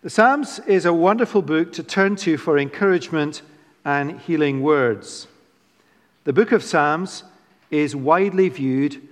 [0.00, 3.42] The Psalms is a wonderful book to turn to for encouragement
[3.84, 5.26] and healing words.
[6.22, 7.24] The book of Psalms
[7.72, 9.02] is widely viewed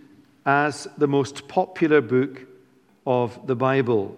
[0.44, 2.42] as the most popular book
[3.04, 4.16] of the Bible.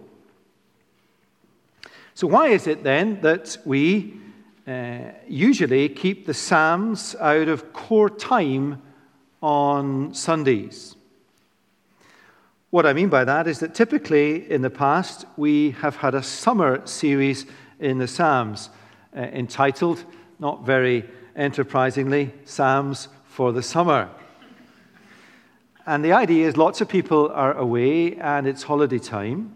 [2.14, 4.20] So, why is it then that we
[4.66, 8.82] uh, usually keep the Psalms out of core time
[9.40, 10.97] on Sundays?
[12.70, 16.22] What I mean by that is that typically in the past we have had a
[16.22, 17.46] summer series
[17.80, 18.68] in the Psalms
[19.16, 20.04] uh, entitled,
[20.38, 24.10] not very enterprisingly, Psalms for the Summer.
[25.86, 29.54] And the idea is lots of people are away and it's holiday time.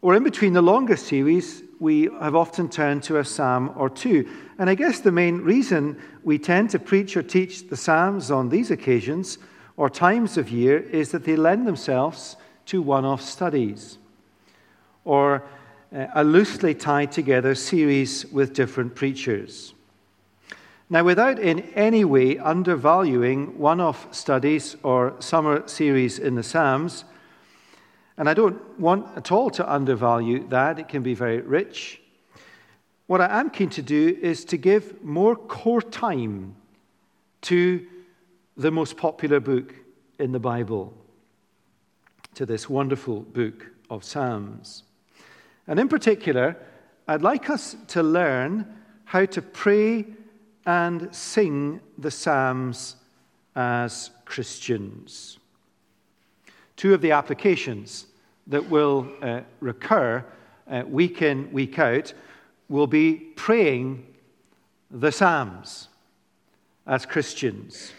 [0.00, 4.26] Or in between the longer series, we have often turned to a psalm or two.
[4.58, 8.48] And I guess the main reason we tend to preach or teach the psalms on
[8.48, 9.36] these occasions
[9.76, 13.98] or times of year is that they lend themselves to one off studies
[15.04, 15.42] or
[15.94, 19.74] uh, a loosely tied together series with different preachers.
[20.88, 27.04] Now, without in any way undervaluing one off studies or summer series in the Psalms,
[28.16, 32.00] and I don't want at all to undervalue that, it can be very rich.
[33.06, 36.56] What I am keen to do is to give more core time
[37.42, 37.86] to
[38.56, 39.74] the most popular book
[40.18, 40.94] in the Bible,
[42.34, 44.82] to this wonderful book of Psalms.
[45.66, 46.56] And in particular,
[47.06, 48.66] I'd like us to learn
[49.04, 50.06] how to pray
[50.64, 52.96] and sing the Psalms
[53.54, 55.38] as Christians.
[56.76, 58.06] Two of the applications
[58.46, 60.24] that will uh, recur
[60.70, 62.12] uh, week in, week out
[62.68, 64.06] will be praying
[64.90, 65.88] the Psalms
[66.86, 67.92] as Christians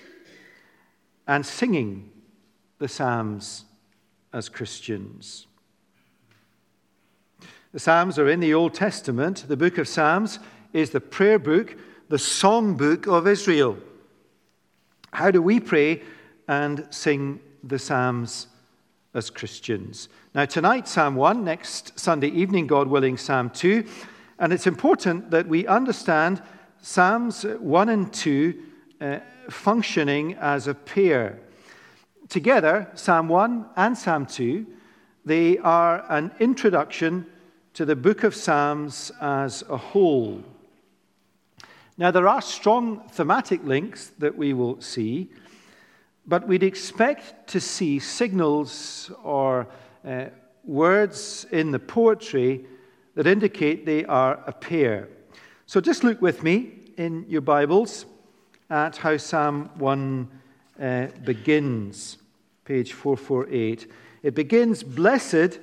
[1.28, 2.09] and singing
[2.80, 3.66] the Psalms
[4.33, 5.47] as Christians.
[7.73, 9.45] The Psalms are in the Old Testament.
[9.47, 10.39] The book of Psalms
[10.73, 11.75] is the prayer book,
[12.09, 13.78] the song book of Israel.
[15.12, 16.01] How do we pray
[16.47, 18.47] and sing the Psalms
[19.13, 20.09] as Christians?
[20.34, 23.84] Now, tonight, Psalm 1, next Sunday evening, God willing, Psalm 2.
[24.40, 26.41] And it's important that we understand
[26.81, 28.63] Psalms 1 and 2
[29.01, 29.19] uh,
[29.50, 31.40] functioning as a pair.
[32.30, 34.66] Together, Psalm 1 and Psalm 2,
[35.25, 37.25] they are an introduction
[37.74, 40.44] to the book of Psalms as a whole.
[41.97, 45.31] Now, there are strong thematic links that we will see,
[46.25, 49.68] but we'd expect to see signals or
[50.06, 50.25] uh,
[50.63, 52.66] words in the poetry
[53.16, 55.07] that indicate they are a pair.
[55.66, 58.06] So just look with me in your Bibles
[58.69, 60.28] at how Psalm 1
[60.81, 62.17] uh, begins,
[62.66, 63.91] page 448.
[64.23, 65.59] It begins Blessed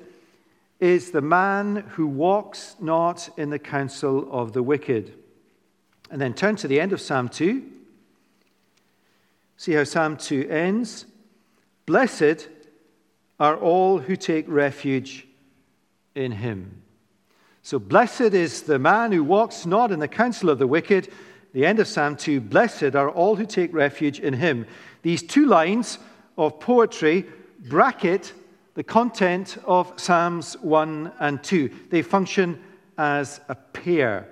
[0.81, 5.15] is the man who walks not in the counsel of the wicked.
[6.11, 7.63] And then turn to the end of Psalm 2.
[9.57, 11.07] See how Psalm 2 ends.
[11.87, 12.49] Blessed
[13.39, 15.27] are all who take refuge
[16.15, 16.83] in him.
[17.63, 21.11] So, blessed is the man who walks not in the counsel of the wicked,
[21.55, 24.67] the end of Psalm 2 Blessed are all who take refuge in him.
[25.01, 25.99] These two lines
[26.37, 27.25] of poetry
[27.69, 28.35] bracket
[28.75, 31.71] the content of Psalms 1 and 2.
[31.91, 32.61] They function
[32.99, 34.29] as a pair.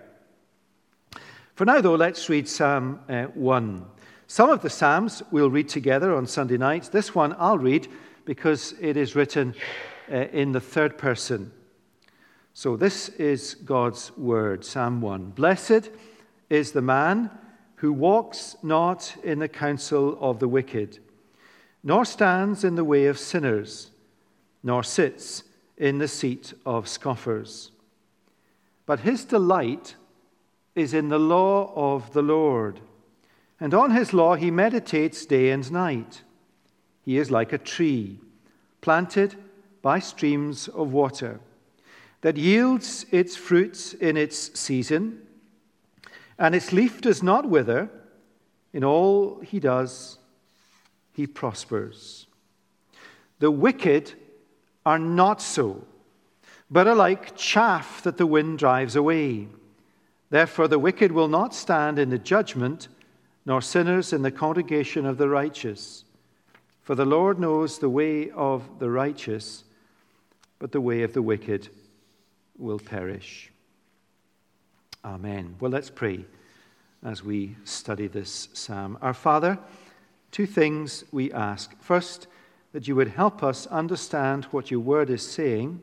[1.54, 3.86] For now, though, let's read Psalm uh, 1.
[4.26, 6.88] Some of the Psalms we'll read together on Sunday nights.
[6.88, 7.86] This one I'll read
[8.24, 9.54] because it is written
[10.10, 11.52] uh, in the third person.
[12.54, 15.30] So this is God's word, Psalm 1.
[15.30, 15.90] Blessed
[16.52, 17.30] is the man
[17.76, 20.98] who walks not in the counsel of the wicked,
[21.82, 23.90] nor stands in the way of sinners,
[24.62, 25.44] nor sits
[25.78, 27.70] in the seat of scoffers.
[28.84, 29.96] But his delight
[30.74, 32.80] is in the law of the Lord,
[33.58, 36.20] and on his law he meditates day and night.
[37.02, 38.20] He is like a tree
[38.82, 39.36] planted
[39.80, 41.40] by streams of water
[42.20, 45.22] that yields its fruits in its season
[46.42, 47.88] and its leaf does not wither.
[48.72, 50.18] In all he does,
[51.12, 52.26] he prospers.
[53.38, 54.12] The wicked
[54.84, 55.84] are not so,
[56.68, 59.46] but are like chaff that the wind drives away.
[60.30, 62.88] Therefore, the wicked will not stand in the judgment,
[63.46, 66.04] nor sinners in the congregation of the righteous.
[66.80, 69.62] For the Lord knows the way of the righteous,
[70.58, 71.68] but the way of the wicked
[72.58, 73.51] will perish.
[75.04, 75.56] Amen.
[75.58, 76.24] Well, let's pray
[77.02, 78.96] as we study this psalm.
[79.02, 79.58] Our Father,
[80.30, 81.76] two things we ask.
[81.80, 82.28] First,
[82.72, 85.80] that you would help us understand what your word is saying.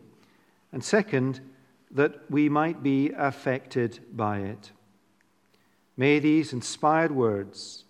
[0.72, 1.42] And second,
[1.92, 4.72] that we might be affected by it.
[5.98, 7.84] May these inspired words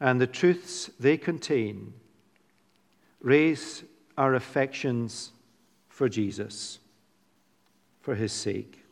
[0.00, 1.92] and the truths they contain
[3.20, 3.84] raise
[4.16, 5.32] our affections
[5.88, 6.78] for Jesus,
[8.00, 8.83] for his sake.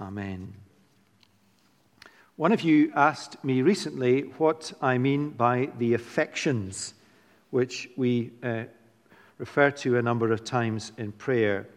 [0.00, 0.54] Amen.
[2.36, 6.94] One of you asked me recently what I mean by the affections,
[7.50, 8.64] which we uh,
[9.38, 11.68] refer to a number of times in prayer.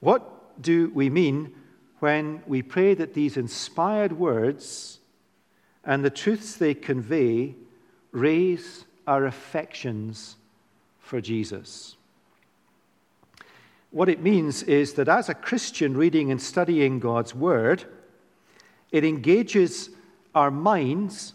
[0.00, 1.54] What do we mean
[2.00, 4.98] when we pray that these inspired words
[5.84, 7.54] and the truths they convey
[8.10, 10.36] raise our affections
[10.98, 11.96] for Jesus?
[13.90, 17.84] What it means is that as a Christian reading and studying God's Word,
[18.92, 19.90] it engages
[20.34, 21.34] our minds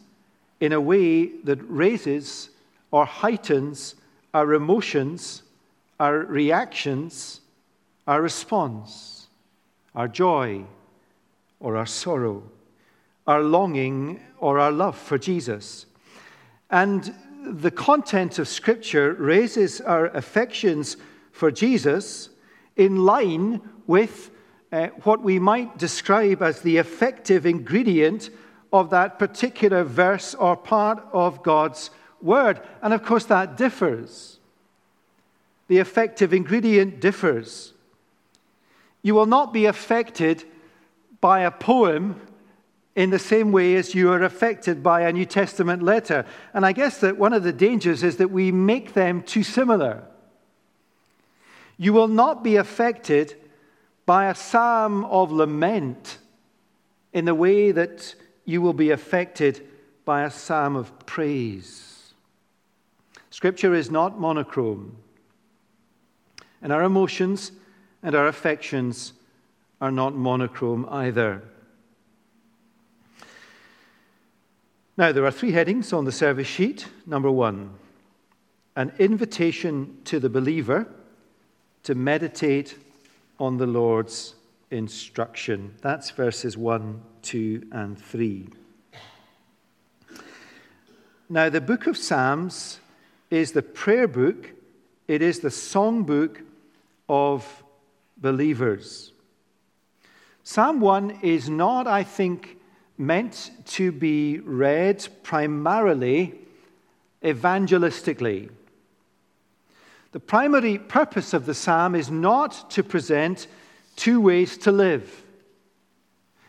[0.59, 2.49] in a way that raises
[2.91, 3.95] or heightens
[4.33, 5.43] our emotions,
[5.99, 7.41] our reactions,
[8.07, 9.27] our response,
[9.93, 10.63] our joy
[11.59, 12.43] or our sorrow,
[13.27, 15.85] our longing or our love for Jesus.
[16.69, 17.13] And
[17.45, 20.97] the content of Scripture raises our affections
[21.31, 22.29] for Jesus
[22.75, 24.31] in line with
[24.71, 28.29] uh, what we might describe as the effective ingredient
[28.73, 31.91] of that particular verse or part of God's
[32.21, 32.61] Word.
[32.81, 34.39] And of course, that differs.
[35.67, 37.73] The effective ingredient differs.
[39.01, 40.43] You will not be affected
[41.21, 42.19] by a poem
[42.95, 46.25] in the same way as you are affected by a New Testament letter.
[46.53, 50.03] And I guess that one of the dangers is that we make them too similar.
[51.77, 53.35] You will not be affected
[54.05, 56.19] by a psalm of lament
[57.11, 59.65] in the way that you will be affected
[60.05, 62.13] by a psalm of praise.
[63.29, 64.97] Scripture is not monochrome,
[66.61, 67.51] and our emotions
[68.03, 69.13] and our affections
[69.81, 71.41] are not monochrome either.
[74.97, 76.87] Now, there are three headings on the service sheet.
[77.05, 77.71] Number one,
[78.77, 80.87] an invitation to the believer
[81.85, 82.77] to meditate
[83.39, 84.33] on the Lord's
[84.71, 85.75] instruction.
[85.81, 88.49] That's verses 1, 2, and 3.
[91.29, 92.79] Now, the book of Psalms
[93.29, 94.49] is the prayer book,
[95.07, 96.41] it is the song book
[97.07, 97.63] of
[98.17, 99.11] believers.
[100.43, 102.57] Psalm 1 is not, I think,
[102.97, 106.33] meant to be read primarily
[107.23, 108.49] evangelistically.
[110.15, 113.47] The primary purpose of the psalm is not to present
[113.97, 115.25] two ways to live,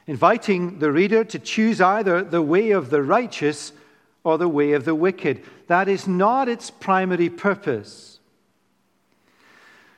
[0.06, 3.72] inviting the reader to choose either the way of the righteous
[4.22, 5.42] or the way of the wicked.
[5.66, 8.20] That is not its primary purpose.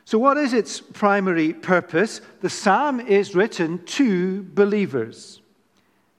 [0.07, 2.23] So, what is its primary purpose?
[2.41, 5.43] The psalm is written to believers,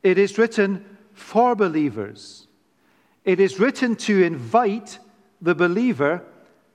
[0.04, 2.46] it is written for believers,
[3.26, 5.00] it is written to invite
[5.42, 6.24] the believer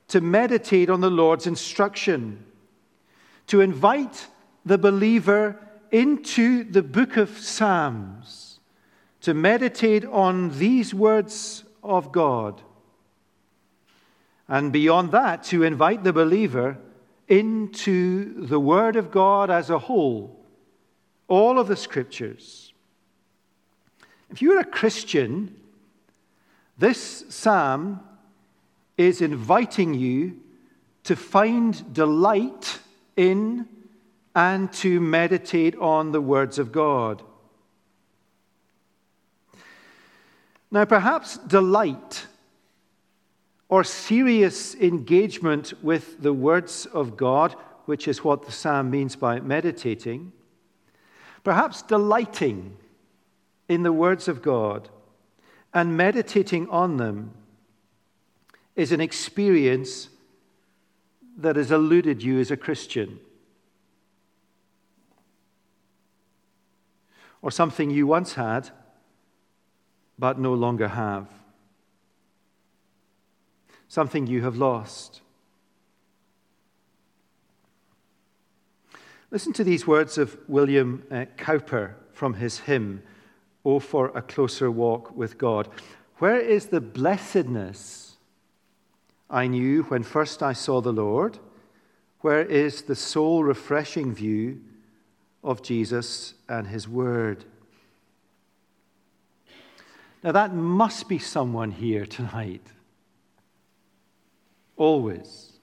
[0.09, 2.45] to meditate on the Lord's instruction,
[3.47, 4.27] to invite
[4.65, 5.59] the believer
[5.91, 8.59] into the book of Psalms,
[9.21, 12.61] to meditate on these words of God.
[14.49, 16.79] And beyond that, to invite the believer
[17.29, 20.39] into the Word of God as a whole,
[21.29, 22.73] all of the Scriptures.
[24.31, 25.55] If you're a Christian,
[26.77, 28.01] this psalm
[28.97, 30.41] is inviting you
[31.05, 32.79] to find delight
[33.17, 33.69] in
[34.35, 37.23] and to meditate on the words of God.
[40.71, 42.27] Now, perhaps delight
[43.69, 47.55] or serious engagement with the words of God,
[47.87, 50.33] which is what the psalm means by meditating,
[51.45, 52.77] perhaps delighting
[53.69, 54.89] in the words of God
[55.73, 57.33] and meditating on them
[58.77, 60.09] is an experience
[61.37, 63.19] that has eluded you as a Christian.
[67.43, 68.71] Or something you once had,
[70.19, 71.29] but no longer have.
[73.89, 75.21] Something you have lost.
[79.31, 83.03] Listen to these words of William uh, Cowper from his hymn,
[83.65, 85.69] Oh, for a closer walk with God.
[86.19, 88.04] Where is the blessedness?
[89.35, 91.41] I knew when first I saw the Lord?
[92.21, 94.61] Where is the soul refreshing view
[95.43, 97.45] of Jesus and his word?
[100.23, 102.65] Now, that must be someone here tonight.
[104.77, 105.55] Always.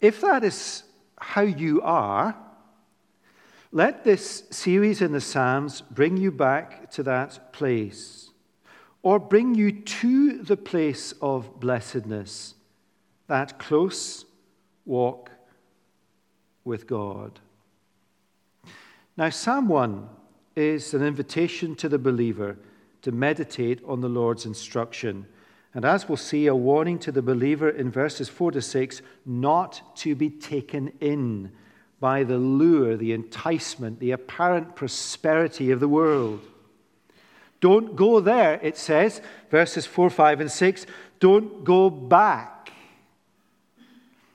[0.00, 0.82] If that is
[1.16, 2.36] how you are,
[3.70, 8.29] let this series in the Psalms bring you back to that place,
[9.02, 12.54] or bring you to the place of blessedness,
[13.28, 14.24] that close
[14.84, 15.30] walk
[16.64, 17.40] with God.
[19.16, 20.08] Now, Psalm 1
[20.56, 22.56] is an invitation to the believer
[23.02, 25.26] to meditate on the Lord's instruction.
[25.72, 29.96] And as we'll see, a warning to the believer in verses 4 to 6 not
[29.98, 31.52] to be taken in
[32.00, 36.40] by the lure, the enticement, the apparent prosperity of the world.
[37.60, 40.86] Don't go there, it says, verses 4, 5, and 6.
[41.20, 42.72] Don't go back.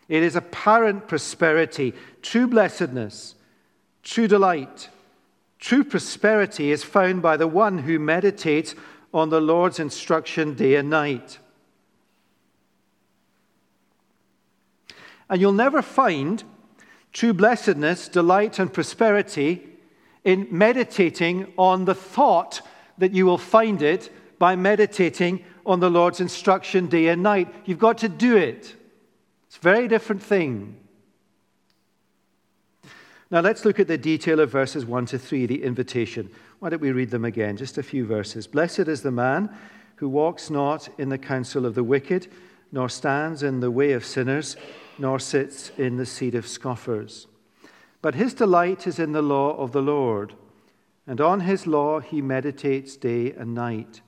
[0.08, 3.34] It is apparent prosperity, true blessedness,
[4.04, 4.90] true delight,
[5.58, 8.76] true prosperity is found by the one who meditates
[9.12, 11.40] on the Lord's instruction day and night.
[15.28, 16.44] And you'll never find
[17.12, 19.68] true blessedness, delight, and prosperity
[20.24, 22.62] in meditating on the thought
[22.98, 27.54] that you will find it by meditating on the Lord's instruction day and night.
[27.66, 28.76] You've got to do it.
[29.48, 30.78] It's a very different thing.
[33.32, 36.30] Now let's look at the detail of verses 1 to 3, the invitation.
[36.60, 37.58] Why don't we read them again?
[37.58, 38.48] Just a few verses.
[38.48, 39.50] Blessed is the man
[39.96, 42.28] who walks not in the counsel of the wicked,
[42.72, 44.56] nor stands in the way of sinners
[44.98, 47.28] nor sits in the seat of scoffers.
[48.02, 50.34] But his delight is in the law of the Lord,
[51.08, 54.02] and on his law he meditates day and night.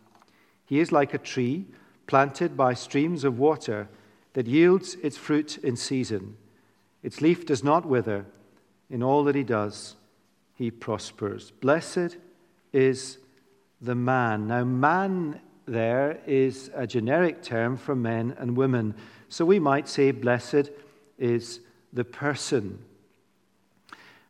[0.65, 1.65] He is like a tree
[2.07, 3.87] planted by streams of water
[4.33, 6.37] that yields its fruit in season.
[7.03, 8.25] Its leaf does not wither.
[8.89, 9.95] In all that he does,
[10.55, 11.51] he prospers.
[11.51, 12.17] Blessed
[12.73, 13.17] is
[13.81, 14.47] the man.
[14.47, 18.95] Now, man there is a generic term for men and women.
[19.29, 20.69] So we might say, Blessed
[21.19, 21.59] is
[21.91, 22.79] the person.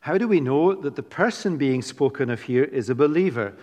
[0.08, 3.54] How do we know that the person being spoken of here is a believer?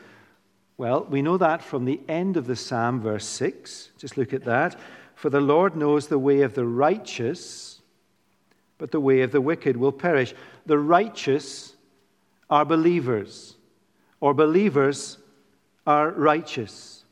[0.77, 3.93] Well, we know that from the end of the psalm, verse 6.
[3.97, 4.79] Just look at that.
[5.15, 7.81] For the Lord knows the way of the righteous,
[8.77, 10.35] but the way of the wicked will perish.
[10.67, 11.77] The righteous
[12.51, 13.57] are believers,
[14.21, 15.17] or believers
[15.87, 17.05] are righteous.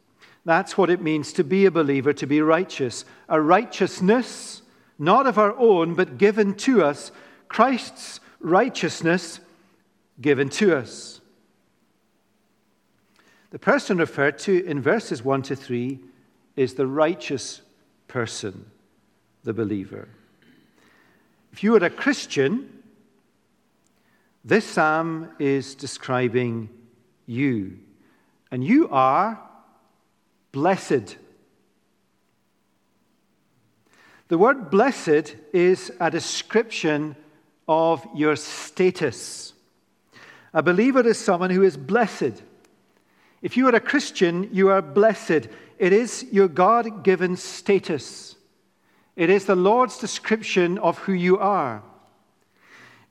[0.45, 3.07] That's what it means to be a believer, to be righteous.
[3.31, 4.61] A righteousness,
[4.99, 7.11] not of our own, but given to us.
[7.49, 9.41] Christ's righteousness
[10.21, 11.21] given to us.
[13.51, 15.99] The person referred to in verses 1 to 3
[16.57, 17.61] is the righteous
[18.09, 18.71] person,
[19.45, 20.09] the believer.
[21.53, 22.83] If you are a Christian,
[24.45, 26.71] this psalm is describing
[27.27, 27.79] you.
[28.51, 29.41] And you are
[30.51, 31.17] blessed.
[34.29, 37.17] The word blessed is a description
[37.69, 39.53] of your status.
[40.55, 42.43] A believer is someone who is blessed.
[43.41, 45.49] If you are a Christian, you are blessed.
[45.79, 48.37] It is your God given status.
[49.17, 51.83] It is the Lord's description of who you are.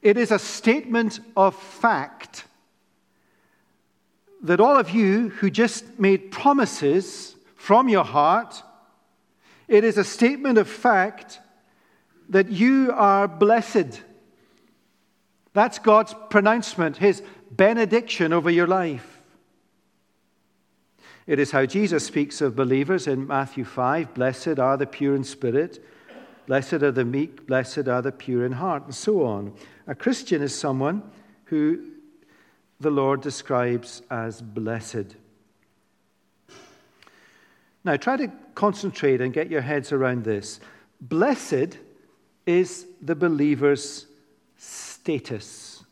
[0.01, 2.46] It is a statement of fact
[4.43, 8.63] that all of you who just made promises from your heart,
[9.67, 11.39] it is a statement of fact
[12.29, 14.01] that you are blessed.
[15.53, 19.22] That's God's pronouncement, His benediction over your life.
[21.27, 25.24] It is how Jesus speaks of believers in Matthew 5 Blessed are the pure in
[25.24, 25.84] spirit,
[26.48, 29.53] blessed are the meek, blessed are the pure in heart, and so on.
[29.88, 31.03] A Christian is someone
[31.46, 31.91] who
[32.79, 35.15] the Lord describes as blessed.
[37.84, 40.60] Now, try to concentrate and get your heads around this.
[41.00, 41.77] Blessed
[42.46, 44.08] is the believer's
[45.01, 45.84] status.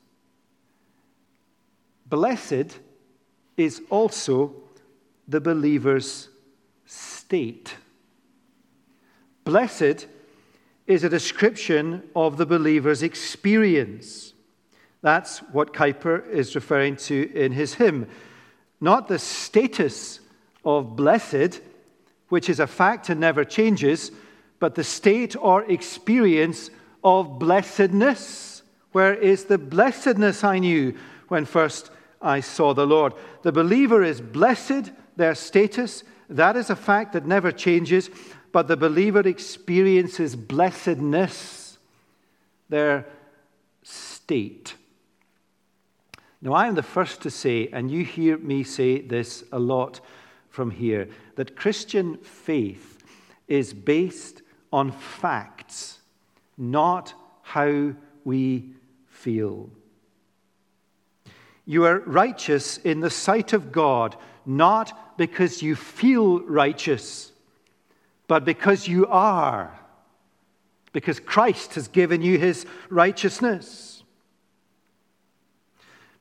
[2.05, 2.77] Blessed
[3.57, 4.53] is also
[5.27, 6.29] the believer's
[6.85, 7.75] state.
[9.45, 10.05] Blessed
[10.85, 14.33] is a description of the believer's experience.
[15.01, 18.07] That's what Cowper is referring to in his hymn.
[18.79, 20.19] Not the status
[20.63, 21.61] of blessed,
[22.27, 24.11] which is a fact and never changes,
[24.59, 26.69] but the state or experience
[27.03, 28.58] of blessedness.
[28.91, 30.95] Where is the blessedness I knew
[31.27, 31.91] when first
[32.21, 33.13] I saw the Lord?
[33.43, 38.09] The believer is blessed, their status, that is a fact that never changes,
[38.51, 41.77] but the believer experiences blessedness,
[42.69, 43.05] their
[43.83, 44.75] state.
[46.41, 49.99] Now, I am the first to say, and you hear me say this a lot
[50.49, 53.03] from here, that Christian faith
[53.47, 54.41] is based
[54.71, 55.99] on facts,
[56.57, 57.93] not how
[58.23, 58.71] we
[59.07, 59.69] feel.
[61.65, 67.31] You are righteous in the sight of God, not because you feel righteous,
[68.27, 69.79] but because you are,
[70.93, 74.03] because Christ has given you his righteousness.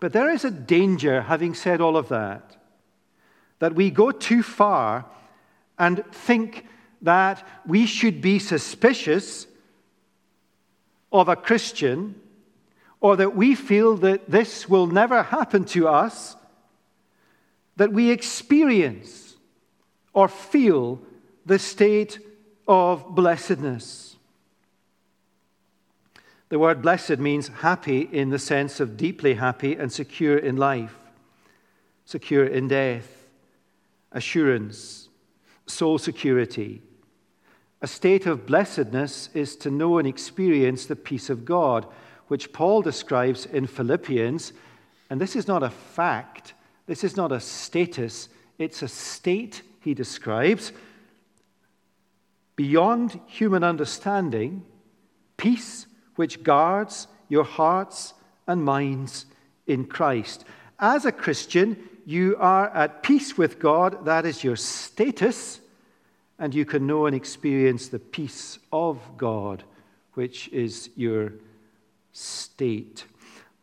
[0.01, 2.57] But there is a danger, having said all of that,
[3.59, 5.07] that we go too far
[5.79, 6.67] and think
[7.03, 9.47] that we should be suspicious
[11.13, 12.15] of a Christian
[13.01, 16.37] or that we feel that this will never happen to us,
[17.77, 19.37] that we experience
[20.13, 21.01] or feel
[21.47, 22.19] the state
[22.67, 24.17] of blessedness.
[26.49, 30.97] The word blessed means happy in the sense of deeply happy and secure in life,
[32.05, 33.27] secure in death,
[34.13, 35.09] assurance,
[35.67, 36.83] soul security.
[37.81, 41.87] A state of blessedness is to know and experience the peace of God,
[42.27, 44.53] which Paul describes in Philippians.
[45.11, 46.55] And this is not a fact,
[46.87, 50.73] this is not a status, it's a state he describes.
[52.57, 54.65] Beyond human understanding,
[55.37, 58.13] peace which guards your hearts
[58.49, 59.27] and minds
[59.69, 60.45] in Christ.
[60.81, 65.61] As a Christian, you are at peace with God, that is your status
[66.39, 69.65] and you can know and experience the peace of God,
[70.15, 71.33] which is your
[72.13, 73.05] state.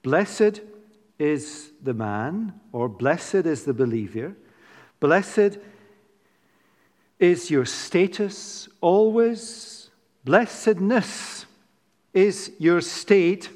[0.03, 0.61] Blessed
[1.17, 4.35] is the man, or blessed is the believer.
[4.99, 5.57] Blessed
[7.19, 9.89] is your status always.
[10.25, 11.45] Blessedness
[12.13, 13.49] is your state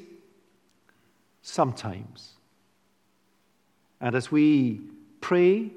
[1.42, 2.30] sometimes.
[4.00, 4.80] And as we
[5.20, 5.72] pray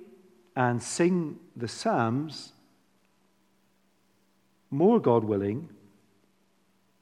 [0.55, 2.52] and sing the Psalms,
[4.73, 5.69] more, God willing,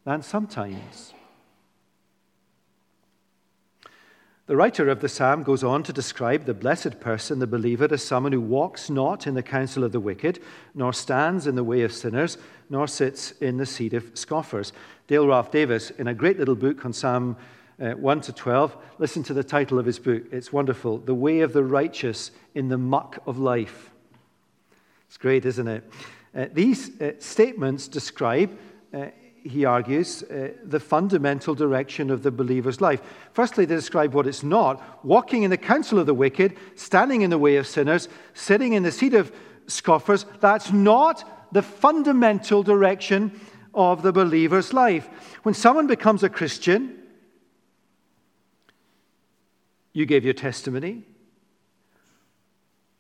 [0.04, 1.14] than sometimes.
[4.48, 8.04] The writer of the psalm goes on to describe the blessed person, the believer, as
[8.04, 10.40] someone who walks not in the counsel of the wicked,
[10.76, 12.38] nor stands in the way of sinners,
[12.70, 14.74] nor sits in the seat of scoffers.
[15.08, 17.38] Dale Ralph Davis, in a great little book on Psalm
[17.82, 20.24] uh, 1 to 12, listen to the title of his book.
[20.32, 23.92] It's wonderful The Way of the Righteous in the Muck of Life.
[25.08, 25.90] It's great, isn't it?
[26.34, 28.58] Uh, these uh, statements describe,
[28.94, 29.08] uh,
[29.44, 33.02] he argues, uh, the fundamental direction of the believer's life.
[33.34, 37.30] Firstly, they describe what it's not walking in the counsel of the wicked, standing in
[37.30, 39.32] the way of sinners, sitting in the seat of
[39.68, 40.26] scoffers.
[40.40, 43.40] That's not the fundamental direction
[43.74, 45.10] of the believer's life.
[45.44, 46.98] When someone becomes a Christian,
[49.94, 51.04] you gave your testimony.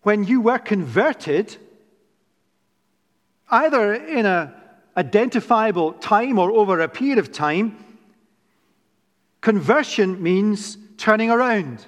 [0.03, 1.57] When you were converted,
[3.51, 4.51] either in an
[4.95, 7.77] identifiable time or over a period of time,
[9.41, 11.85] conversion means turning around,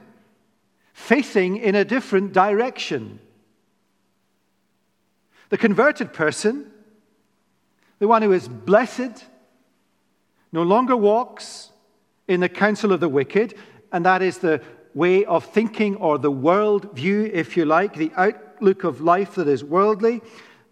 [0.94, 3.20] facing in a different direction.
[5.50, 6.72] The converted person,
[8.00, 9.26] the one who is blessed,
[10.52, 11.72] no longer walks
[12.28, 13.56] in the counsel of the wicked,
[13.92, 14.62] and that is the
[14.94, 19.48] way of thinking or the world view, if you like, the outlook of life that
[19.48, 20.22] is worldly.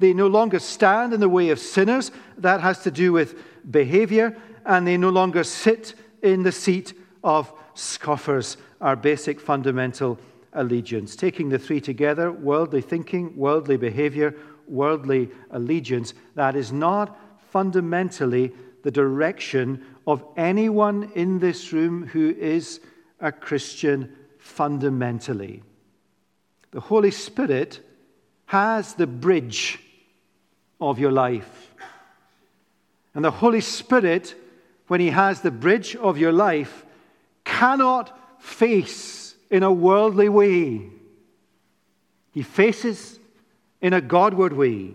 [0.02, 2.10] They no longer stand in the way of sinners.
[2.40, 3.36] That has to do with
[3.70, 4.36] behavior.
[4.66, 10.18] And they no longer sit in the seat of scoffers, our basic fundamental
[10.54, 11.16] allegiance.
[11.16, 14.36] Taking the three together worldly thinking, worldly behavior,
[14.68, 17.16] worldly allegiance that is not
[17.52, 22.80] fundamentally the direction of anyone in this room who is
[23.20, 25.62] a Christian fundamentally.
[26.72, 27.82] The Holy Spirit
[28.48, 29.80] has the bridge
[30.82, 31.74] of your life.
[33.14, 34.36] And the Holy Spirit,
[34.88, 36.86] when He has the bridge of your life,
[37.46, 40.90] cannot face in a worldly way.
[42.34, 43.20] He faces
[43.82, 44.94] in a Godward way.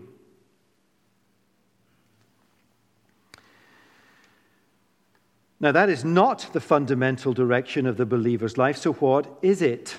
[5.59, 8.77] Now, that is not the fundamental direction of the believer's life.
[8.77, 9.97] So, what is it?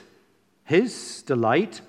[0.63, 1.82] His delight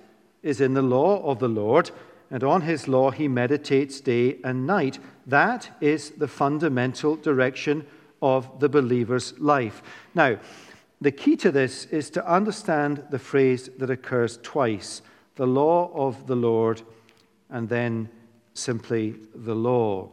[0.43, 1.91] is in the law of the Lord,
[2.31, 4.99] and on his law he meditates day and night.
[5.27, 7.87] That is the fundamental direction
[8.21, 9.83] of the believer's life.
[10.15, 10.39] Now,
[11.01, 15.03] the key to this is to understand the phrase that occurs twice
[15.37, 16.83] the law of the Lord,
[17.49, 18.09] and then
[18.55, 20.09] simply the law.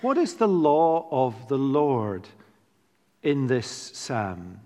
[0.00, 2.28] What is the law of the Lord
[3.24, 4.60] in this psalm?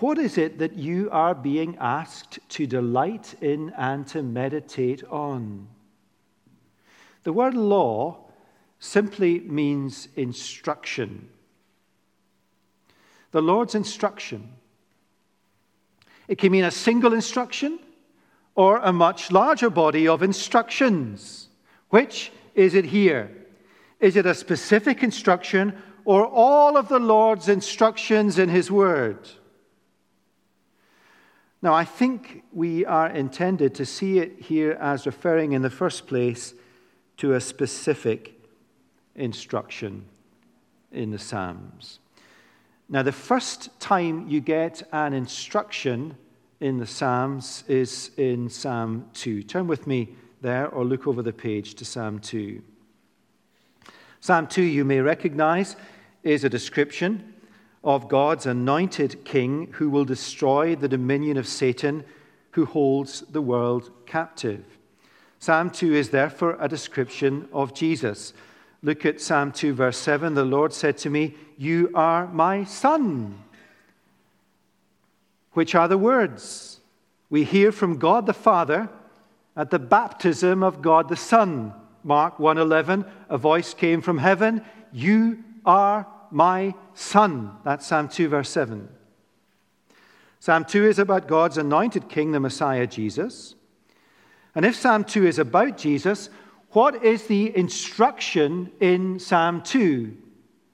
[0.00, 5.66] What is it that you are being asked to delight in and to meditate on?
[7.24, 8.18] The word law
[8.78, 11.28] simply means instruction.
[13.30, 14.48] the Lord's instruction.
[16.28, 17.78] It can mean a single instruction
[18.54, 21.48] or a much larger body of instructions.
[21.90, 23.30] Which is it here?
[24.00, 29.28] Is it a specific instruction or all of the Lord's instructions in His Word?
[31.60, 36.06] Now, I think we are intended to see it here as referring in the first
[36.06, 36.54] place
[37.16, 38.40] to a specific
[39.16, 40.04] instruction
[40.92, 41.98] in the Psalms.
[42.88, 46.16] Now, the first time you get an instruction
[46.60, 49.42] in the Psalms is in Psalm 2.
[49.42, 52.62] Turn with me there or look over the page to Psalm 2.
[54.20, 55.74] Psalm 2, you may recognize,
[56.22, 57.34] is a description
[57.82, 62.04] of God's anointed king who will destroy the dominion of Satan,
[62.52, 64.64] who holds the world captive.
[65.38, 68.32] Psalm 2 is therefore a description of Jesus.
[68.82, 70.34] Look at Psalm 2, verse 7.
[70.34, 73.42] The Lord said to me, You are my son.
[75.52, 76.80] Which are the words
[77.30, 78.88] we hear from God the Father
[79.56, 81.72] at the baptism of God the Son.
[82.04, 88.50] Mark 1:11, a voice came from heaven, "You are my son." That's Psalm 2 verse
[88.50, 88.88] 7.
[90.40, 93.54] Psalm 2 is about God's anointed king, the Messiah Jesus.
[94.54, 96.30] And if Psalm 2 is about Jesus,
[96.70, 100.16] what is the instruction in Psalm 2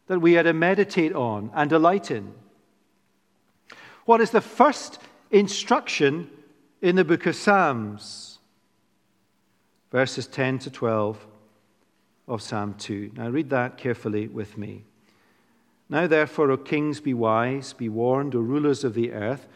[0.06, 2.34] that we are to meditate on and delight in?
[4.04, 6.30] What is the first instruction
[6.82, 8.38] in the book of Psalms?
[9.90, 11.26] Verses 10 to 12
[12.28, 13.12] of Psalm 2.
[13.16, 14.84] Now read that carefully with me.
[15.88, 19.46] Now, therefore, O kings, be wise, be warned, O rulers of the earth.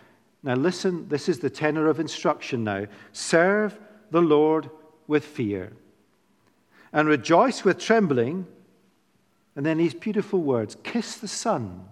[0.42, 2.86] Now, listen, this is the tenor of instruction now.
[3.12, 3.78] Serve
[4.10, 4.70] the Lord
[5.06, 5.72] with fear,
[6.92, 8.46] and rejoice with trembling.
[9.56, 11.88] And then these beautiful words kiss the Son,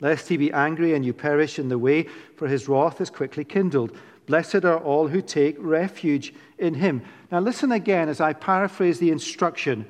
[0.00, 3.42] lest he be angry and you perish in the way, for his wrath is quickly
[3.42, 3.96] kindled.
[4.26, 7.02] Blessed are all who take refuge in him.
[7.32, 9.86] Now, listen again as I paraphrase the instruction.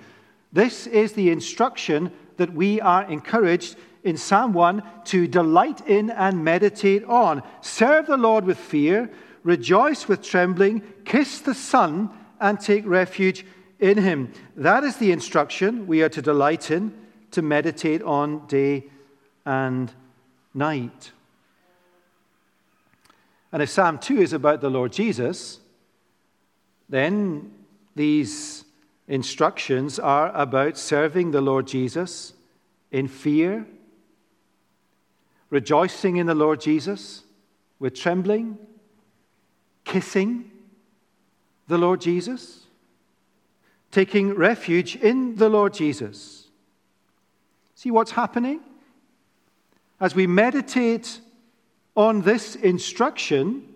[0.52, 6.44] This is the instruction that we are encouraged in Psalm 1 to delight in and
[6.44, 7.42] meditate on.
[7.60, 9.10] Serve the Lord with fear,
[9.42, 13.44] rejoice with trembling, kiss the Son, and take refuge
[13.80, 14.32] in him.
[14.56, 16.94] That is the instruction we are to delight in,
[17.32, 18.84] to meditate on day
[19.44, 19.92] and
[20.54, 21.12] night.
[23.52, 25.60] And if Psalm 2 is about the Lord Jesus,
[26.88, 27.52] then
[27.94, 28.65] these
[29.08, 32.32] instructions are about serving the Lord Jesus
[32.90, 33.66] in fear,
[35.50, 37.22] rejoicing in the Lord Jesus
[37.78, 38.58] with trembling,
[39.84, 40.50] kissing
[41.68, 42.66] the Lord Jesus,
[43.90, 46.48] taking refuge in the Lord Jesus.
[47.74, 48.60] See what's happening?
[50.00, 51.20] As we meditate
[51.94, 53.74] on this instruction,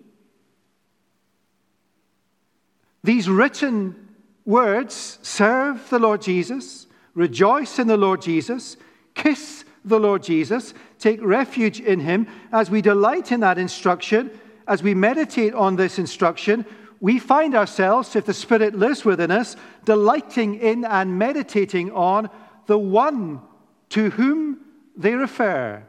[3.03, 4.10] these written
[4.51, 6.85] words serve the Lord Jesus,
[7.15, 8.77] rejoice in the Lord Jesus,
[9.15, 12.27] kiss the Lord Jesus, take refuge in him.
[12.51, 14.29] As we delight in that instruction,
[14.67, 16.65] as we meditate on this instruction,
[16.99, 22.29] we find ourselves, if the Spirit lives within us, delighting in and meditating on
[22.67, 23.41] the one
[23.89, 24.59] to whom
[24.95, 25.83] they refer,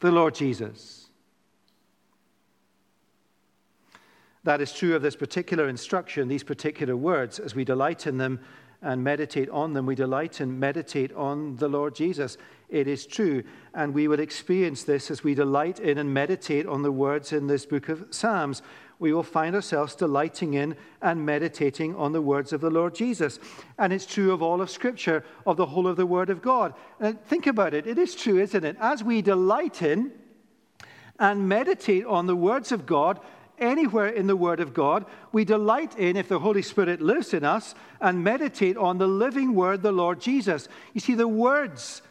[0.00, 1.01] the Lord Jesus.
[4.44, 7.38] That is true of this particular instruction, these particular words.
[7.38, 8.40] As we delight in them
[8.80, 12.36] and meditate on them, we delight and meditate on the Lord Jesus.
[12.68, 13.44] It is true.
[13.74, 17.46] And we will experience this as we delight in and meditate on the words in
[17.46, 18.62] this book of Psalms.
[18.98, 23.38] We will find ourselves delighting in and meditating on the words of the Lord Jesus.
[23.78, 26.74] And it's true of all of Scripture, of the whole of the Word of God.
[26.98, 27.86] And think about it.
[27.86, 28.76] It is true, isn't it?
[28.80, 30.12] As we delight in
[31.20, 33.20] and meditate on the words of God,
[33.62, 35.06] anywhere in the Word of God.
[35.32, 39.54] We delight in, if the Holy Spirit lives in us, and meditate on the living
[39.54, 40.68] Word, the Lord Jesus.
[40.92, 42.02] You see, the words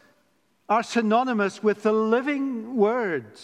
[0.68, 3.38] are synonymous with the living Word.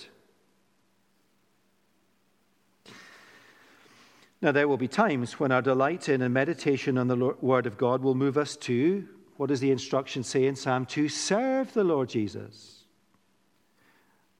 [4.40, 7.76] Now, there will be times when our delight in and meditation on the Word of
[7.76, 11.08] God will move us to, what does the instruction say in Psalm 2?
[11.08, 12.84] Serve the Lord Jesus.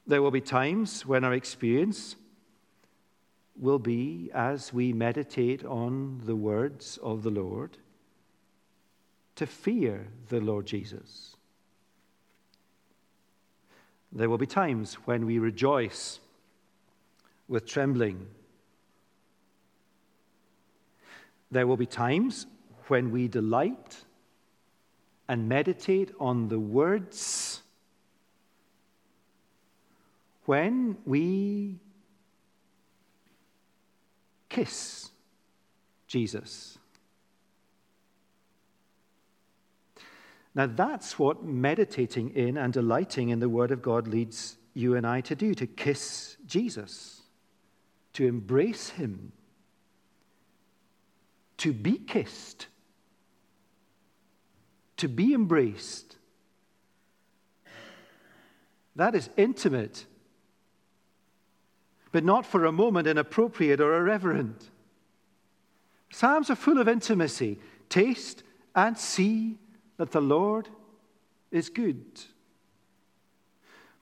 [0.06, 2.16] There will be times when our experience
[3.58, 7.76] will be as we meditate on the words of the Lord
[9.36, 11.36] to fear the Lord Jesus.
[14.12, 16.20] There will be times when we rejoice
[17.46, 18.26] with trembling.
[21.50, 22.46] There will be times
[22.86, 24.04] when we delight
[25.28, 27.62] and meditate on the words
[30.46, 31.78] when we
[34.58, 35.10] kiss
[36.06, 36.78] Jesus.
[40.54, 45.06] Now, that's what meditating in and delighting in the Word of God leads you and
[45.06, 47.20] I to do to kiss Jesus,
[48.14, 49.32] to embrace Him,
[51.58, 52.66] to be kissed,
[54.96, 56.16] to be embraced.
[58.96, 60.06] That is intimate,
[62.12, 64.70] but not for a moment inappropriate or irreverent.
[66.10, 67.58] Psalms are full of intimacy.
[67.88, 68.42] Taste
[68.74, 69.58] and see
[69.96, 70.68] that the Lord
[71.50, 72.04] is good.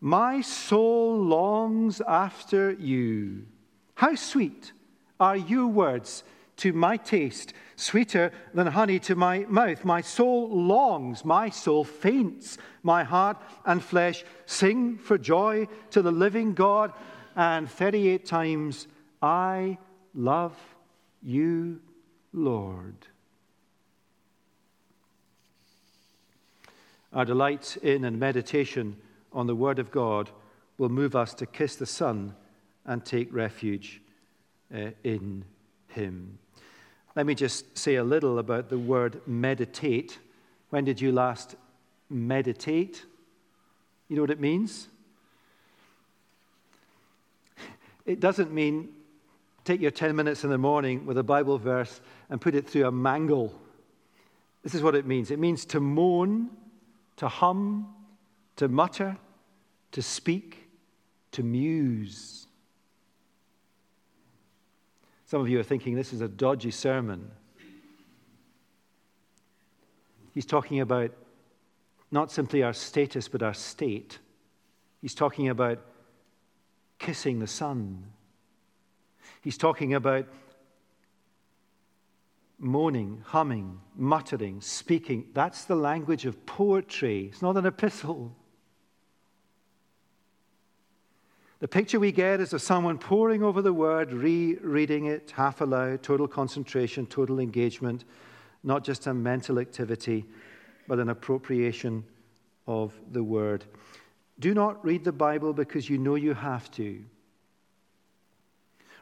[0.01, 3.47] My soul longs after you.
[3.95, 4.73] How sweet
[5.19, 6.23] are your words
[6.57, 9.85] to my taste, sweeter than honey to my mouth.
[9.85, 16.13] My soul longs, my soul faints, my heart and flesh sing for joy to the
[16.13, 16.93] living God.
[17.37, 18.89] And 38 times,
[19.21, 19.77] I
[20.15, 20.57] love
[21.23, 21.81] you,
[22.33, 22.95] Lord.
[27.13, 28.97] Our delight in and meditation
[29.33, 30.31] on the Word of God
[30.79, 32.35] will move us to kiss the Son
[32.87, 34.01] and take refuge
[34.75, 35.45] uh, in
[35.89, 36.39] Him.
[37.15, 40.19] Let me just say a little about the word meditate.
[40.69, 41.57] When did you last
[42.11, 43.05] meditate?
[44.09, 44.89] You know what it means?
[48.07, 48.89] It doesn't mean
[49.65, 52.87] take your 10 minutes in the morning with a Bible verse and put it through
[52.87, 53.53] a mangle.
[54.63, 56.51] This is what it means it means to moan,
[57.17, 57.93] to hum,
[58.57, 59.17] to mutter,
[59.93, 60.69] to speak,
[61.33, 62.47] to muse.
[65.27, 67.31] Some of you are thinking this is a dodgy sermon.
[70.33, 71.11] He's talking about
[72.13, 74.21] not simply our status, but our state.
[75.03, 75.81] He's talking about
[76.99, 78.05] kissing the Son.
[79.43, 80.27] He's talking about
[82.59, 85.27] moaning, humming, muttering, speaking.
[85.35, 87.27] That's the language of poetry.
[87.33, 88.35] It's not an epistle.
[91.59, 96.03] The picture we get is of someone poring over the word, rereading it half aloud,
[96.03, 98.05] total concentration, total engagement,
[98.63, 100.27] not just a mental activity,
[100.87, 102.05] but an appropriation
[102.67, 103.65] of the word.
[104.39, 107.03] Do not read the Bible because you know you have to.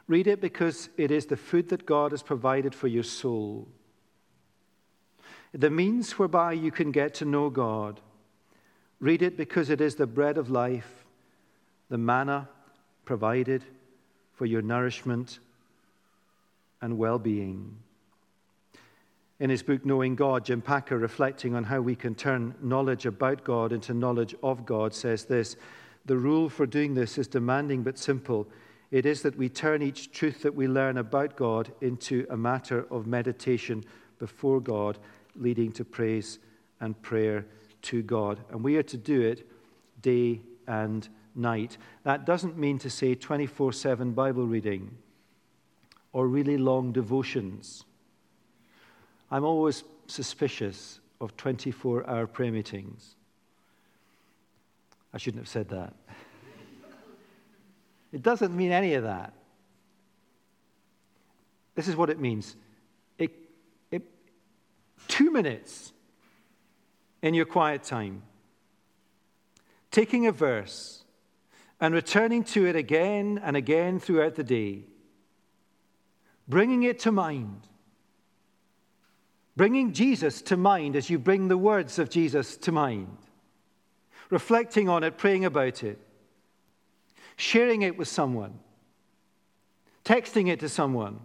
[0.07, 3.67] Read it because it is the food that God has provided for your soul,
[5.51, 8.01] the means whereby you can get to know God.
[8.99, 11.05] Read it because it is the bread of life
[11.89, 12.49] the manna
[13.03, 13.63] provided
[14.33, 15.39] for your nourishment
[16.81, 17.77] and well being.
[19.37, 23.43] In his book, Knowing God, Jim Packer, reflecting on how we can turn knowledge about
[23.43, 25.57] God into knowledge of God, says this
[26.05, 28.47] The rule for doing this is demanding but simple.
[28.91, 32.85] It is that we turn each truth that we learn about God into a matter
[32.89, 33.83] of meditation
[34.19, 34.99] before God,
[35.35, 36.39] leading to praise
[36.79, 37.45] and prayer
[37.81, 38.39] to God.
[38.51, 39.45] And we are to do it
[40.01, 41.77] day and night.
[42.03, 44.97] That doesn't mean to say 24 7 Bible reading
[46.13, 47.83] or really long devotions.
[49.35, 53.17] I'm always suspicious of 24 hour prayer meetings.
[55.13, 55.93] I shouldn't have said that.
[58.13, 59.33] it doesn't mean any of that.
[61.75, 62.55] This is what it means
[63.17, 63.29] it,
[63.91, 64.03] it,
[65.09, 65.91] two minutes
[67.21, 68.23] in your quiet time,
[69.91, 71.03] taking a verse
[71.81, 74.83] and returning to it again and again throughout the day,
[76.47, 77.67] bringing it to mind.
[79.55, 83.17] Bringing Jesus to mind as you bring the words of Jesus to mind.
[84.29, 85.99] Reflecting on it, praying about it.
[87.37, 88.59] Sharing it with someone.
[90.03, 91.19] Texting it to someone.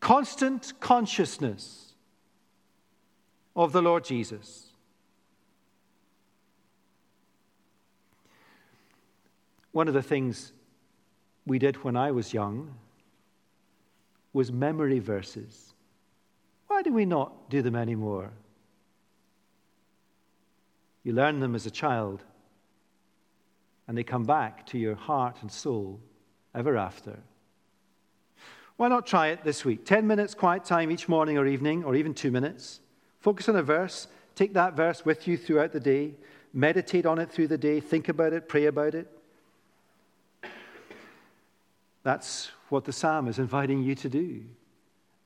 [0.00, 1.94] Constant consciousness
[3.56, 4.66] of the Lord Jesus.
[9.72, 10.52] One of the things
[11.46, 12.74] we did when I was young
[14.32, 15.71] was memory verses.
[16.72, 18.30] Why do we not do them anymore?
[21.04, 22.24] You learn them as a child,
[23.86, 26.00] and they come back to your heart and soul
[26.54, 27.18] ever after.
[28.78, 29.84] Why not try it this week?
[29.84, 32.80] 10 minutes quiet time each morning or evening, or even two minutes.
[33.20, 34.08] Focus on a verse.
[34.34, 36.14] Take that verse with you throughout the day.
[36.54, 37.80] Meditate on it through the day.
[37.80, 38.48] Think about it.
[38.48, 39.08] Pray about it.
[42.02, 44.44] That's what the psalm is inviting you to do.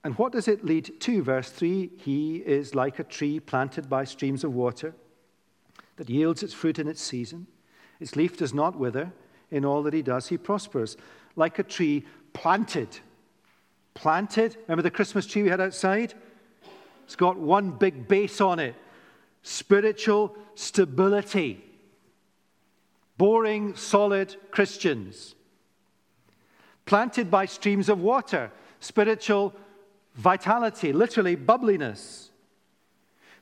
[0.06, 1.20] And what does it lead to?
[1.20, 4.94] Verse 3 He is like a tree planted by streams of water
[5.96, 7.48] that yields its fruit in its season,
[7.98, 9.12] Its leaf does not wither.
[9.50, 10.96] In all that he does, he prospers.
[11.34, 13.00] Like a tree planted.
[13.94, 14.56] Planted.
[14.68, 16.14] Remember the Christmas tree we had outside?
[17.04, 18.76] It's got one big base on it
[19.42, 21.64] spiritual stability.
[23.18, 25.34] Boring, solid Christians.
[26.84, 29.52] Planted by streams of water, spiritual
[30.16, 32.30] vitality, literally bubbliness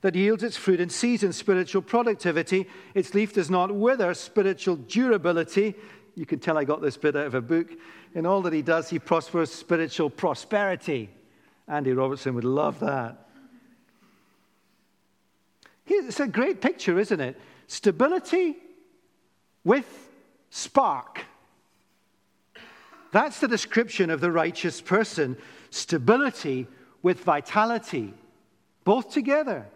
[0.03, 2.69] that yields its fruit in season, spiritual productivity.
[2.95, 5.75] Its leaf does not wither, spiritual durability.
[6.15, 7.69] You can tell I got this bit out of a book.
[8.15, 11.09] In all that he does, he prospers spiritual prosperity.
[11.67, 13.29] Andy Robertson would love that.
[15.87, 17.41] It's a great picture, isn't it?
[17.67, 18.57] Stability
[19.65, 19.87] with
[20.51, 21.25] spark.
[23.11, 25.39] That's the description of the righteous person
[25.75, 26.69] stability
[27.03, 28.15] with vitality,
[28.85, 29.67] both together.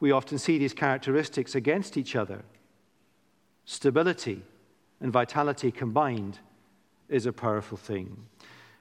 [0.00, 2.42] We often see these characteristics against each other.
[3.64, 4.42] Stability
[5.00, 6.40] and vitality combined
[7.08, 8.26] is a powerful thing.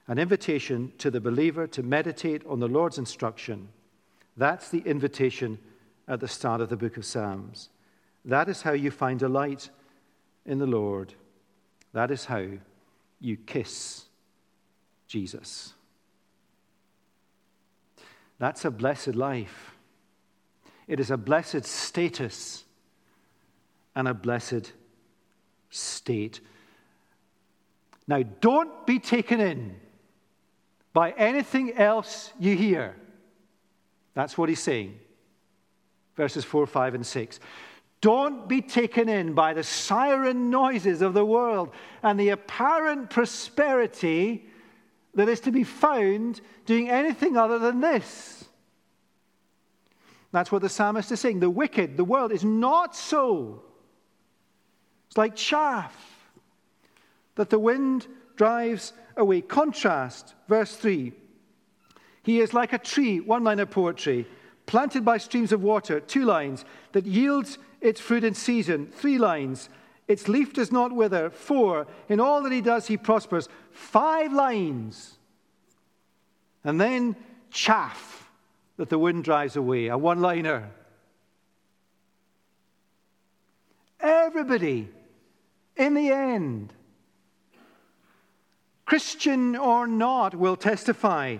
[0.07, 3.69] An invitation to the believer to meditate on the Lord's instruction.
[4.35, 5.59] That's the invitation
[6.07, 7.69] at the start of the book of Psalms.
[8.25, 9.69] That is how you find delight
[10.47, 11.13] in the Lord.
[11.93, 12.47] That is how
[13.21, 14.05] you kiss
[15.13, 15.73] Jesus.
[18.39, 19.75] That's a blessed life.
[20.87, 22.63] It is a blessed status
[23.93, 24.71] and a blessed
[25.69, 26.39] state.
[28.07, 29.75] Now, don't be taken in
[30.93, 32.95] by anything else you hear.
[34.15, 34.97] That's what he's saying.
[36.15, 37.39] Verses 4, 5, and 6.
[38.01, 41.69] Don't be taken in by the siren noises of the world
[42.01, 44.47] and the apparent prosperity
[45.15, 48.45] that is to be found doing anything other than this.
[50.31, 51.39] That's what the psalmist is saying.
[51.39, 53.61] The wicked, the world is not so.
[55.07, 55.95] It's like chaff
[57.35, 59.41] that the wind drives away.
[59.41, 61.13] Contrast, verse 3.
[62.23, 64.25] He is like a tree, one line of poetry,
[64.65, 69.69] planted by streams of water, two lines, that yields its fruit in season, three lines.
[70.13, 71.87] Its leaf does not wither, four.
[72.07, 75.17] In all that he does, he prospers, five lines.
[76.63, 77.15] And then
[77.49, 78.29] chaff
[78.77, 80.69] that the wind drives away, a one liner.
[83.99, 84.87] Everybody,
[85.75, 86.73] in the end,
[88.85, 91.37] Christian or not, will testify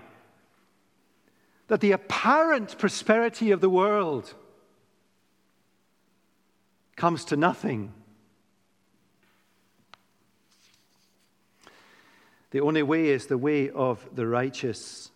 [1.68, 4.34] that the apparent prosperity of the world
[6.96, 7.94] comes to nothing.
[12.54, 15.10] The only way is the way of the righteous.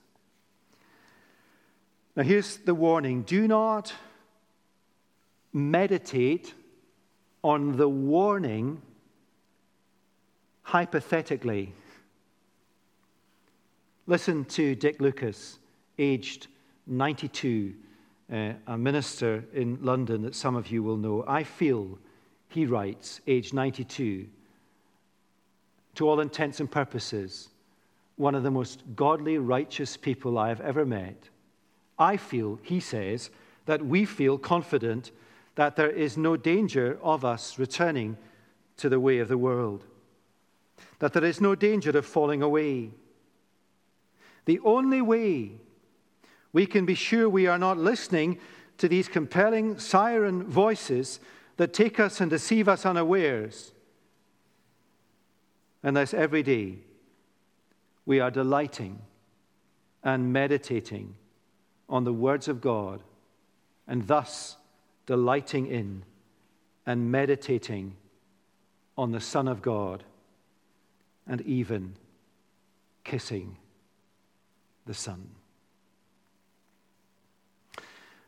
[2.16, 3.94] Now, here's the warning do not
[5.54, 6.56] meditate
[7.44, 8.82] on the warning
[10.64, 11.76] hypothetically.
[14.08, 15.60] Listen to Dick Lucas,
[16.00, 16.48] aged
[16.88, 17.76] 92,
[18.34, 21.24] uh, a minister in London that some of you will know.
[21.28, 22.00] I feel,
[22.50, 24.28] he writes, aged 92,
[25.98, 27.50] to all intents and purposes,
[28.18, 31.30] one of the most godly, righteous people I have ever met.
[31.98, 33.32] I feel, he says,
[33.66, 35.12] that we feel confident
[35.56, 38.16] that there is no danger of us returning
[38.78, 39.86] to the way of the world,
[41.00, 42.92] that there is no danger of falling away.
[44.46, 45.54] The only way
[46.54, 48.40] we can be sure we are not listening
[48.78, 51.20] to these compelling siren voices
[51.58, 53.74] that take us and deceive us unawares,
[55.84, 56.80] unless every day
[58.06, 59.00] we are delighting
[60.04, 61.16] and meditating
[61.90, 63.04] on the words of God
[63.88, 64.58] and thus
[65.06, 66.04] delighting in
[66.86, 67.96] and meditating
[68.98, 70.04] on the Son of God
[71.28, 71.96] and even
[73.04, 73.58] kissing
[74.86, 75.30] the Son.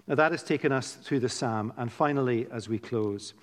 [0.08, 1.72] Now, that has taken us through the psalm.
[1.78, 3.36] And finally, as we close,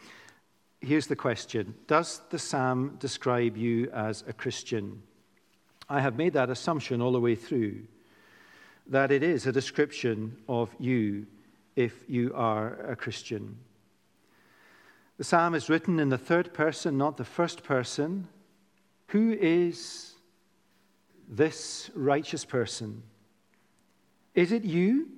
[0.81, 5.03] here's the question Does the psalm describe you as a Christian?
[5.89, 7.83] I have made that assumption all the way through
[8.89, 11.27] that it is a description of you
[11.75, 13.57] if you are a Christian.
[15.19, 18.29] The psalm is written in the third person, not the first person.
[19.09, 20.15] Who is
[21.29, 23.03] this righteous person?
[24.35, 25.09] Is it you?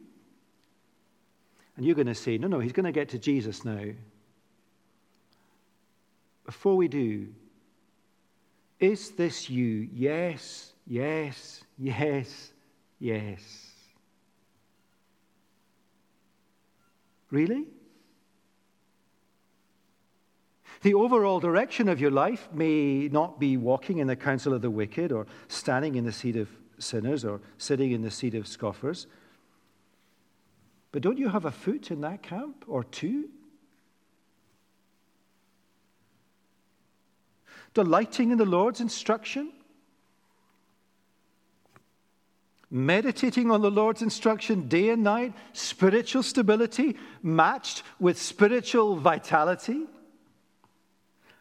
[1.77, 3.85] And you're going to say, no, no, he's going to get to Jesus now.
[6.49, 7.29] Before we do,
[8.81, 9.87] is this you?
[9.93, 12.53] Yes, yes, yes,
[12.99, 13.43] Yes.
[17.31, 17.67] Really?
[20.81, 24.71] The overall direction of your life may not be walking in the counsel of the
[24.71, 29.07] wicked, or standing in the seat of sinners, or sitting in the seat of scoffers.
[30.93, 33.29] But don't you have a foot in that camp, or two?
[37.75, 39.53] Delighting in the Lord's instruction?
[42.71, 49.87] meditating on the Lord's instruction day and night, spiritual stability matched with spiritual vitality?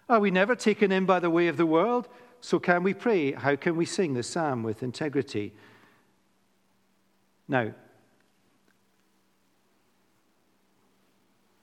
[0.09, 2.07] Are we never taken in by the way of the world?
[2.39, 3.33] So, can we pray?
[3.33, 5.53] How can we sing the psalm with integrity?
[7.47, 7.73] Now,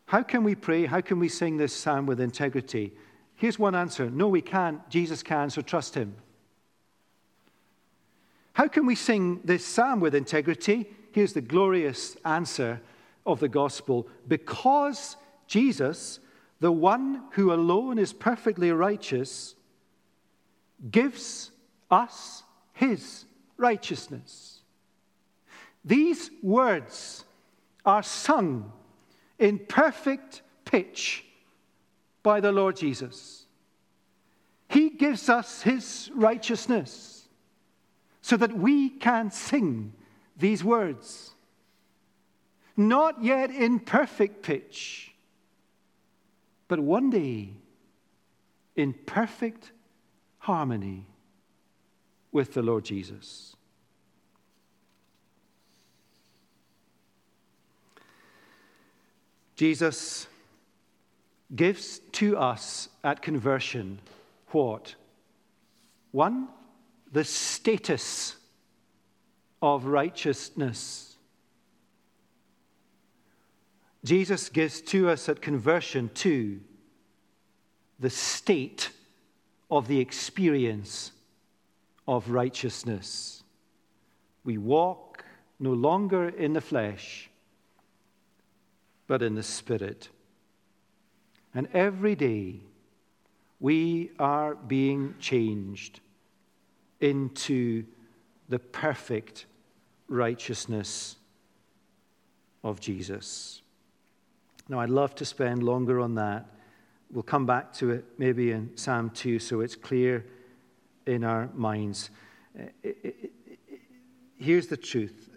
[0.07, 0.85] how can we pray?
[0.85, 2.93] How can we sing this psalm with integrity?
[3.37, 4.89] Here's one answer no, we can't.
[4.89, 6.15] Jesus can, so trust him.
[8.55, 10.87] How can we sing this psalm with integrity?
[11.13, 12.81] Here's the glorious answer
[13.27, 15.17] of the gospel because
[15.47, 16.21] Jesus,
[16.61, 19.55] the one who alone is perfectly righteous,
[20.91, 21.51] gives
[21.91, 23.25] us his
[23.57, 24.61] righteousness.
[25.85, 27.25] These words
[27.85, 28.73] are sung
[29.39, 31.24] in perfect pitch
[32.25, 33.45] by the Lord Jesus.
[34.69, 37.29] He gives us his righteousness
[38.23, 39.93] so that we can sing
[40.37, 41.31] these words.
[42.77, 45.13] Not yet in perfect pitch,
[46.67, 47.51] but one day
[48.75, 49.71] in perfect
[50.39, 51.07] harmony
[52.33, 53.55] with the Lord Jesus.
[59.55, 60.27] Jesus
[61.55, 64.01] gives to us at conversion
[64.49, 64.95] what?
[66.13, 66.49] One,
[67.11, 68.37] the status
[69.61, 71.17] of righteousness.
[74.05, 76.61] Jesus gives to us at conversion, too,
[77.99, 78.91] the state
[79.71, 81.11] of the experience
[82.07, 83.43] of righteousness.
[84.45, 85.25] We walk
[85.59, 87.29] no longer in the flesh,
[89.09, 90.11] but in the Spirit.
[91.55, 92.61] And every day
[93.61, 96.01] we are being changed
[97.01, 97.85] into
[98.49, 99.47] the perfect
[100.09, 101.17] righteousness
[102.63, 103.63] of Jesus.
[104.69, 106.47] Now, I'd love to spend longer on that.
[107.13, 110.25] We'll come back to it maybe in Psalm 2 so it's clear
[111.07, 112.11] in our minds.
[114.37, 115.31] Here's the truth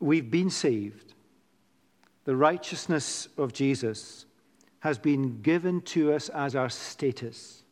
[0.00, 1.14] we've been saved.
[2.24, 4.26] The righteousness of Jesus
[4.84, 7.62] has been given to us as our status.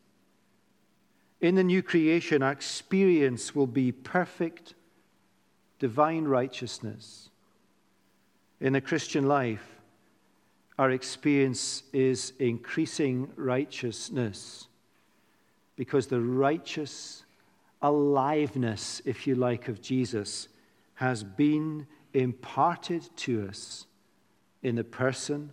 [1.43, 4.73] In the new creation, our experience will be perfect,
[5.79, 7.29] divine righteousness.
[8.63, 9.79] In the Christian life,
[10.79, 14.69] our experience is increasing righteousness
[15.77, 17.25] because the righteous
[17.83, 20.49] aliveness, if you like, of Jesus
[20.95, 23.85] has been imparted to us
[24.63, 25.53] in the person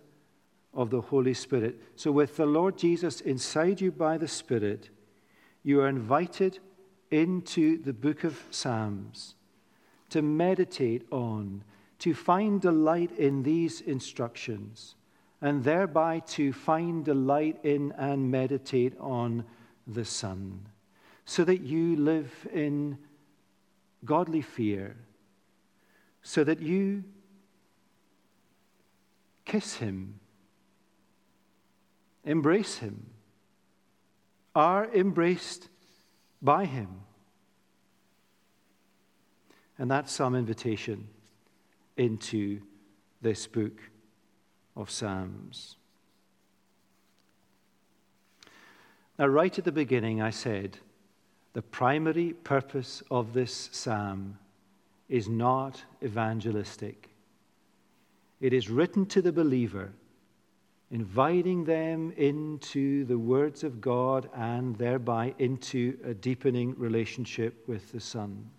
[0.72, 1.80] of the Holy Spirit.
[1.96, 4.90] So, with the Lord Jesus inside you by the Spirit,
[5.62, 6.58] you are invited
[7.10, 9.34] into the book of Psalms
[10.10, 11.62] to meditate on,
[11.98, 14.94] to find delight in these instructions,
[15.40, 19.44] and thereby to find delight in and meditate on
[19.86, 20.66] the Son,
[21.24, 22.98] so that you live in
[24.04, 24.96] godly fear,
[26.22, 27.04] so that you
[29.44, 30.20] kiss Him,
[32.24, 33.06] embrace Him
[34.54, 35.68] are embraced
[36.42, 36.88] by Him.
[39.78, 41.08] And that's some invitation
[41.96, 42.60] into
[43.22, 43.80] this book
[44.76, 45.76] of Psalms.
[49.18, 50.78] Now, right at the beginning, I said
[51.52, 54.38] the primary purpose of this psalm
[55.08, 57.10] is not evangelistic.
[58.40, 59.92] It is written to the believer
[60.90, 68.00] inviting them into the words of God and thereby into a deepening relationship with the
[68.00, 68.50] Son.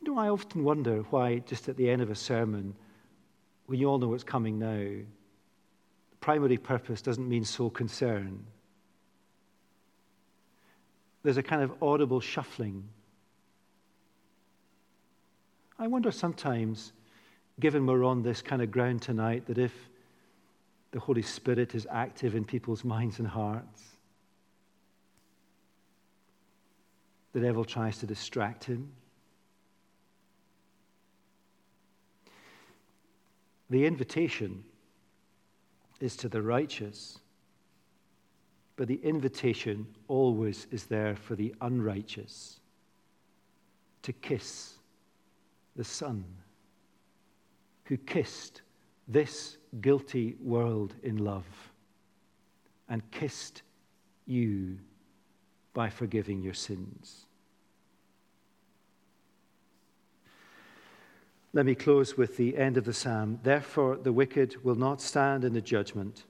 [0.00, 2.74] You know, I often wonder why, just at the end of a sermon,
[3.66, 5.06] when you all know what's coming now, the
[6.18, 8.44] primary purpose doesn't mean sole concern
[11.22, 12.88] there's a kind of audible shuffling.
[15.78, 16.92] I wonder sometimes,
[17.60, 19.72] given we're on this kind of ground tonight, that if
[20.90, 23.82] the Holy Spirit is active in people's minds and hearts,
[27.32, 28.92] the devil tries to distract him.
[33.70, 34.64] The invitation
[35.98, 37.18] is to the righteous,
[38.76, 42.60] but the invitation always is there for the unrighteous
[44.02, 44.74] to kiss
[45.76, 46.24] the Son
[47.84, 48.62] who kissed
[49.08, 51.44] this guilty world in love
[52.88, 53.62] and kissed
[54.26, 54.78] you
[55.74, 57.26] by forgiving your sins.
[61.54, 63.38] Let me close with the end of the psalm.
[63.42, 66.24] Therefore, the wicked will not stand in the judgment,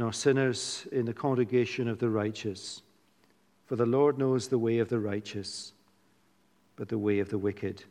[0.00, 2.80] nor sinners in the congregation of the righteous.
[3.66, 5.74] For the Lord knows the way of the righteous,
[6.74, 7.84] but the way of the wicked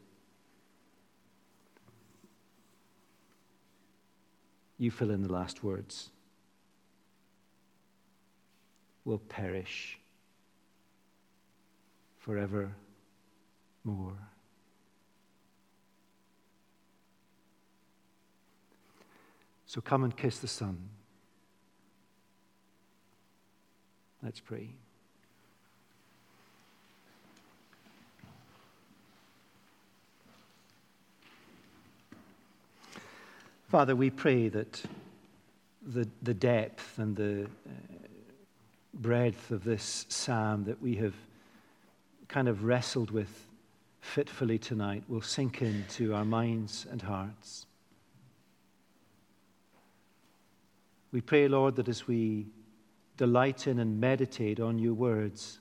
[4.81, 6.09] You fill in the last words.
[9.03, 9.99] Will perish
[12.17, 12.71] forever
[13.83, 14.17] more.
[19.65, 20.77] So come and kiss the Son.
[24.21, 24.69] Let's pray.
[33.69, 34.81] Father, we pray that
[35.85, 37.71] the, the depth and the uh,
[38.95, 41.13] breadth of this psalm that we have
[42.27, 43.45] kind of wrestled with
[44.01, 47.67] fitfully tonight will sink into our minds and hearts.
[51.11, 52.47] We pray, Lord, that as we
[53.19, 55.59] delight in and meditate on your words,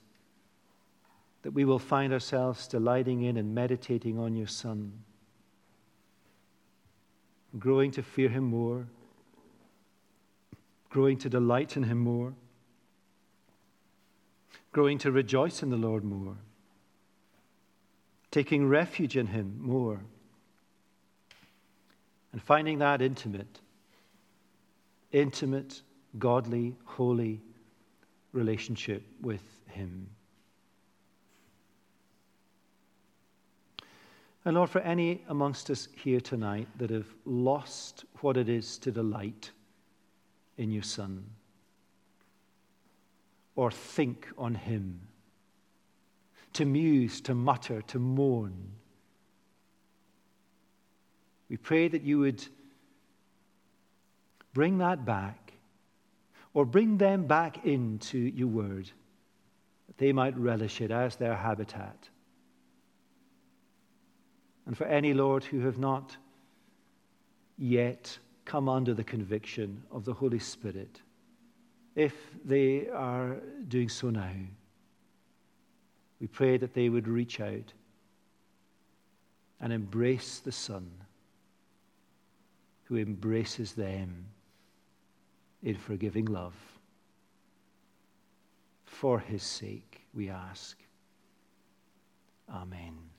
[1.42, 4.92] that we will find ourselves delighting in and meditating on your Son
[7.58, 8.86] growing to fear Him more,
[10.88, 12.32] growing to delight in Him more,
[14.70, 16.36] growing to rejoice in the Lord more,
[18.30, 20.00] taking refuge in Him more,
[22.32, 23.58] and finding that intimate,
[25.10, 25.82] intimate,
[26.18, 27.40] godly, holy
[28.32, 30.08] relationship with Him.
[34.44, 38.90] And Lord, for any amongst us here tonight that have lost what it is to
[38.90, 39.50] delight
[40.56, 41.24] in your Son
[43.56, 45.00] or think on Him,
[46.54, 48.72] to muse, to mutter, to mourn,
[51.48, 52.46] we pray that you would
[54.54, 55.47] bring that back
[56.58, 58.90] or bring them back into your word,
[59.86, 62.08] that they might relish it as their habitat.
[64.66, 66.16] And for any, Lord, who have not
[67.58, 71.00] yet come under the conviction of the Holy Spirit,
[71.94, 73.36] if they are
[73.68, 74.34] doing so now,
[76.20, 77.72] we pray that they would reach out
[79.60, 80.90] and embrace the Son
[82.82, 84.26] who embraces them
[85.62, 86.54] in forgiving love.
[88.84, 90.78] For his sake, we ask.
[92.50, 93.17] Amen.